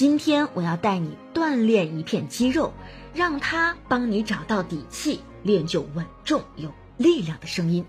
[0.00, 2.72] 今天我要带你锻炼一片肌肉，
[3.12, 7.84] 让它帮你找到底气，练就稳重有力量的声音。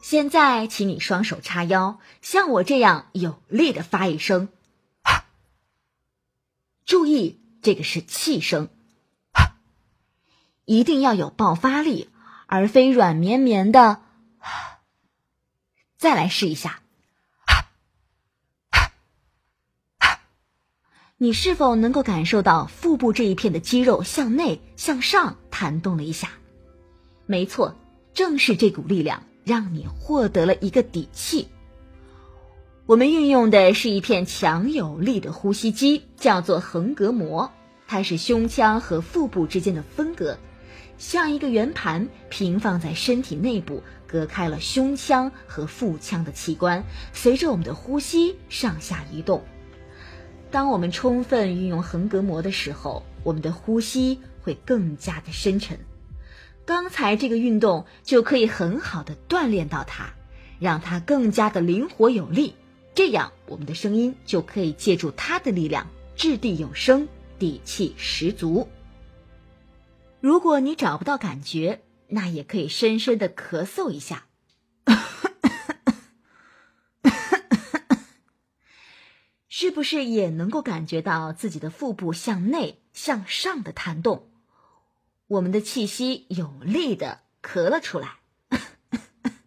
[0.00, 4.50] 现在，请你双手叉腰，像我这样有力的发一声。
[6.84, 8.68] 注意，这个是气声，
[10.64, 12.08] 一定要有爆发力，
[12.46, 14.02] 而非软绵绵的。
[15.96, 16.82] 再来试一下，
[21.20, 26.30] 你是否能够感受到腹部这一片的肌肉向内向上弹动了一下？
[27.26, 27.76] 没错，
[28.14, 29.22] 正是这股力量。
[29.44, 31.48] 让你获得了一个底气。
[32.84, 37.50] 我们运用的是一片强有力的呼吸肌，叫做横膈膜，
[37.86, 40.36] 它是胸腔和腹部之间的分隔，
[40.98, 49.42] 像一个圆盘平放在身体内部，隔开了胸腔和腹腔的器官，随着我们的呼吸上下移动。
[50.50, 55.78] 当我们充分运用横膈膜的时候，我们的呼吸会更加的深沉。
[56.64, 60.10] 刚才这个运动就可以很好的锻炼到它，
[60.58, 62.54] 让它更加的灵活有力，
[62.94, 65.86] 这样我们的声音就可以借助它的力量
[66.16, 67.08] 掷地有声，
[67.38, 68.68] 底气十足。
[70.20, 74.24] 如果你找不到感觉，那也可以深深的咳嗽一下，
[79.60, 84.30] 是不是也能够感觉到自己的腹部向内向上的弹动？
[85.26, 88.18] 我们的气息有力的咳了出来。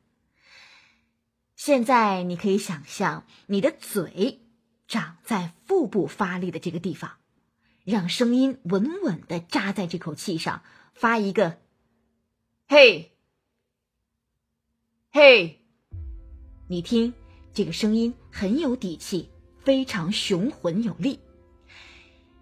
[1.55, 4.41] 现在你可以想象你的嘴
[4.85, 7.13] 长在腹部发力的这个地方，
[7.85, 10.61] 让声音稳稳的扎在这口气上，
[10.93, 11.57] 发一个
[12.67, 13.13] “嘿，
[15.09, 15.65] 嘿”。
[16.67, 17.13] 你听，
[17.53, 19.29] 这个声音很有底气，
[19.63, 21.19] 非常雄浑有力。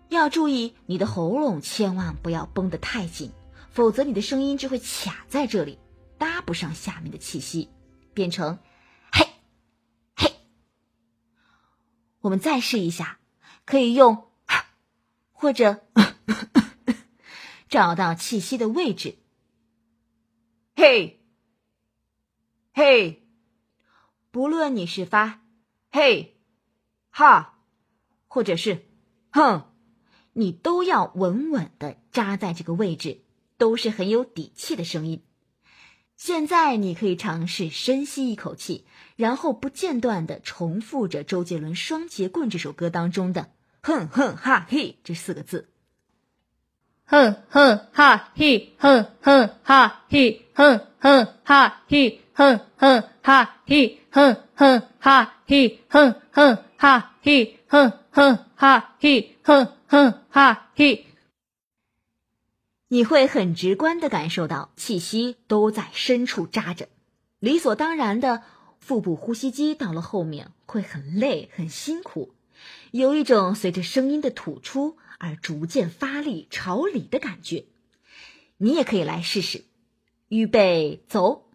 [0.10, 3.32] 要注意，你的喉咙千万不要绷得太紧，
[3.70, 5.78] 否则你的声音就会卡在这里，
[6.18, 7.70] 搭不上下面的气息，
[8.14, 8.58] 变成
[9.14, 9.28] “嘿，
[10.16, 10.32] 嘿”。
[12.22, 13.20] 我们再试一下，
[13.66, 14.30] 可以用
[15.32, 15.86] “或者
[17.70, 19.20] 找到气息的位置
[20.76, 21.22] ，“嘿，
[22.74, 23.28] 嘿”。
[24.32, 25.42] 不论你是发
[25.92, 26.39] “嘿，
[27.10, 27.60] 哈”，
[28.28, 28.86] 或者是
[29.32, 29.66] “哼”。
[30.34, 33.22] 你都要稳稳的扎在这个位置，
[33.58, 35.24] 都是很有底气的声音。
[36.16, 43.50] 现在你可以尝试深吸一口气，然后不间断的重复着周杰伦《双截棍》这首歌当中的
[43.82, 45.70] “哼哼哈嘿”这四个字。
[47.06, 59.76] 哼哼哈嘿，哼哼哈嘿，哼哼哈嘿，哼哼哈嘿，哼哼哈嘿，哼哼哈嘿，哼哼哈嘿，哼。
[59.88, 61.08] 哼哈嘿，
[62.88, 66.88] 你会很直观的感受到气息都在深处扎着，
[67.40, 68.44] 理所当然的
[68.80, 72.34] 腹部呼吸肌到了后面会很累很辛苦，
[72.92, 77.66] 有一种随着声音的吐出而逐渐发力朝里的感觉。
[78.56, 79.66] 你也可以来试试，
[80.30, 81.49] 预备走。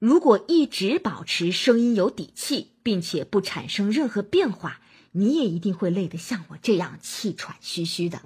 [0.00, 4.80] 如果一直保持声音有底气，并且不产生任何变化。
[5.12, 8.22] 你也一定会累得像我这样气喘吁吁的。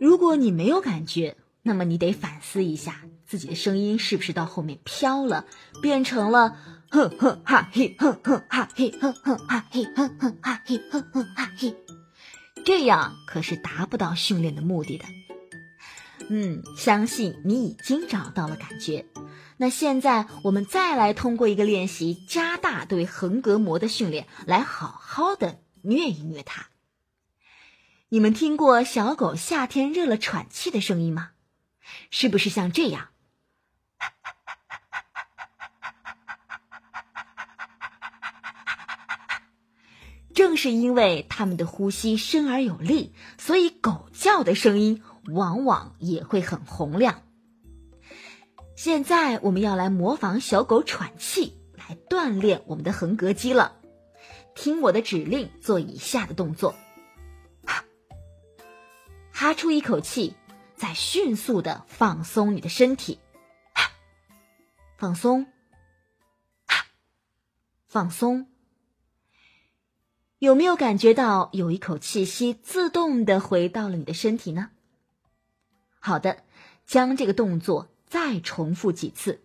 [0.00, 5.44] 如果你没有感觉，那么你得反思一下自己的声音是不是到后面飘了，
[5.82, 6.56] 变成了
[6.88, 11.76] 哼哼哈嘿哼哼哈嘿哼哼哈嘿哼哼哈嘿哼哼哈嘿，
[12.64, 15.04] 这样可是达不到训练的目的的。
[16.30, 19.04] 嗯，相信你已经找到了感觉。
[19.56, 26.66] 那现在我们再来通过一个练习，加大对横膈膜的训练，来好好的虐一虐它。
[28.08, 31.30] 你们听过小狗夏天热了喘气的声音吗？
[32.10, 33.08] 是不是像这样？
[40.34, 47.22] 正是因为它们的呼吸深而有力，所以狗叫的声音往往也会很洪亮。
[48.76, 53.80] 现在我们要来模仿小狗喘气，来锻炼我们的横膈肌了。
[54.54, 56.74] 听我的指令，做以下的动作：
[57.64, 57.84] 哈
[59.32, 60.34] 哈出一口气，
[60.76, 63.20] 再迅速的放松你的身体，
[63.74, 63.90] 哈
[64.96, 65.46] 放松，
[66.66, 66.86] 哈
[67.88, 68.48] 放松。
[70.38, 74.70] 有没有感觉到有一口气息自动的回到了你的身体呢？
[76.00, 76.44] 好的，
[76.86, 77.88] 将这个动作。
[78.14, 79.40] 再重复几次，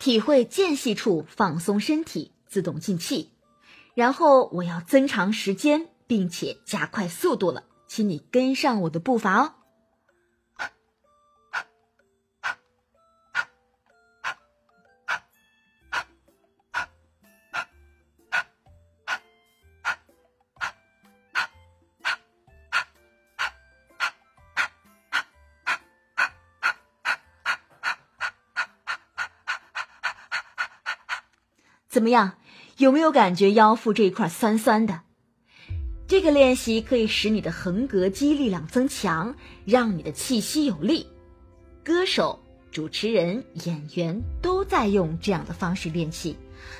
[0.00, 3.30] 体会间隙处放松身体，自动进气。
[3.94, 9.54] 然后我要增长时间，并且加快速度了，请你跟上我的步伐哦。
[31.88, 32.34] 怎么样？
[32.76, 35.00] 有没有感觉腰腹这一块酸酸的？
[36.06, 41.06] 这个练习可以使你的横膈肌力量增强，让你的气息有力。
[41.82, 42.40] 歌手、
[42.70, 46.36] 主持人、演员都在用这样的方式练气，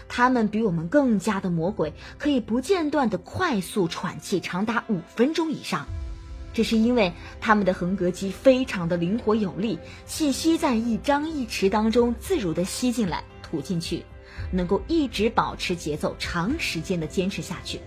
[0.08, 5.86] 他们比我们更加的魔鬼，可以不间断的快速喘气长达五分钟以上。
[6.52, 14.04] 这是因为他们的横膈肌非常的灵活有力，气息在一张一弛当中自如的吸进来、吐进去。
[14.50, 17.80] 能够一直保持节奏，长时间的坚持下去，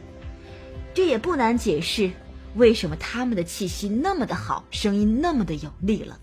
[0.93, 2.11] 这也不难解释
[2.55, 6.19] 为什么他们的气息那么的好，声音那么的有力了。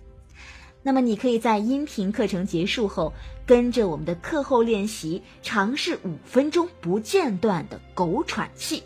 [0.83, 3.13] 那么，你可以在音频课程结束后，
[3.45, 8.85] 跟着我们的课后练习，尝试五分钟不间断的狗喘气。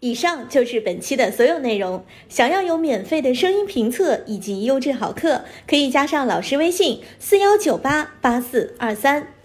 [0.00, 2.04] 以上就是本期的所有内容。
[2.28, 9.35] 想要有免费的声音评测以及优质好课，可以加上老师微信：四幺九八八四二三。